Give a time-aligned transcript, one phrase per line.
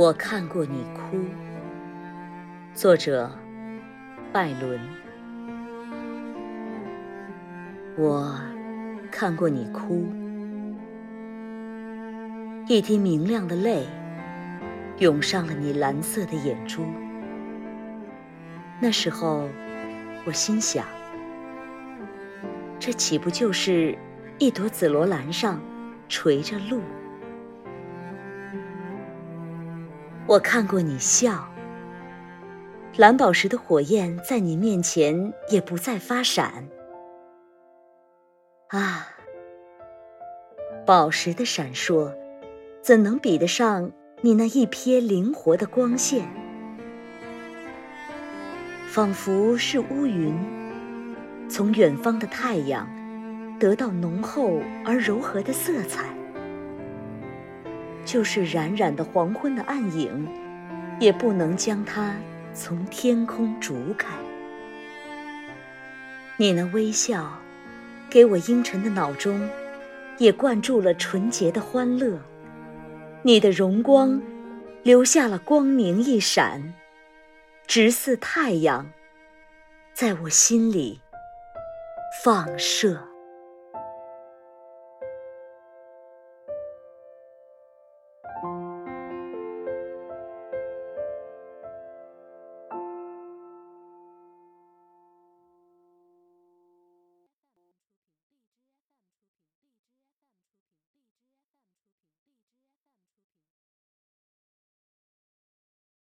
[0.00, 1.18] 我看过你哭。
[2.72, 3.30] 作者：
[4.32, 4.80] 拜伦。
[7.98, 8.34] 我
[9.10, 10.06] 看过你哭，
[12.66, 13.86] 一滴明亮的泪
[15.00, 16.82] 涌上了你蓝色的眼珠。
[18.80, 19.46] 那时候，
[20.24, 20.86] 我心想：
[22.78, 23.94] 这岂不就是
[24.38, 25.60] 一朵紫罗兰上
[26.08, 26.80] 垂着露？
[30.30, 31.52] 我看过你笑，
[32.96, 36.68] 蓝宝石的火焰在你面前也不再发闪。
[38.68, 39.08] 啊，
[40.86, 42.14] 宝石的闪烁，
[42.80, 46.28] 怎能比得上你那一瞥灵活的光线？
[48.86, 50.32] 仿佛是乌云，
[51.48, 52.88] 从远方的太阳
[53.58, 56.04] 得到浓厚而柔和的色彩。
[58.04, 60.26] 就是冉冉的黄昏的暗影，
[60.98, 62.16] 也不能将它
[62.54, 64.08] 从天空逐开。
[66.36, 67.38] 你那微笑，
[68.08, 69.48] 给我阴沉的脑中，
[70.18, 72.18] 也灌注了纯洁的欢乐。
[73.22, 74.20] 你的荣光，
[74.82, 76.72] 留下了光明一闪，
[77.66, 78.90] 直似太阳，
[79.92, 81.00] 在我心里
[82.24, 83.09] 放射。